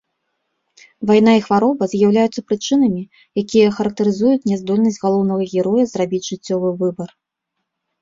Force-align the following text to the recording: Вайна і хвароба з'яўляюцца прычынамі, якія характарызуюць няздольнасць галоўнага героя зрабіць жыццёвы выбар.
Вайна 1.11 1.33
і 1.39 1.43
хвароба 1.47 1.89
з'яўляюцца 1.91 2.45
прычынамі, 2.49 3.03
якія 3.43 3.67
характарызуюць 3.77 4.47
няздольнасць 4.55 5.01
галоўнага 5.07 5.43
героя 5.57 5.83
зрабіць 5.97 6.25
жыццёвы 6.33 6.69
выбар. 6.85 7.09